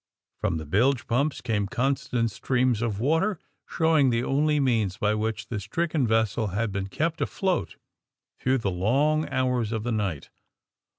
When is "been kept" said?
6.71-7.21